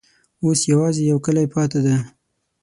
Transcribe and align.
اوس 0.43 0.59
یوازي 0.71 1.03
یو 1.11 1.17
کلی 1.25 1.45
پاته 1.53 1.79
دی. 1.85 1.97